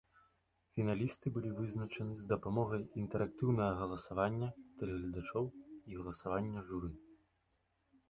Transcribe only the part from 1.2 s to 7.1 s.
былі вызначаны з дапамогай інтэрактыўнага галасавання тэлегледачоў і галасавання журы.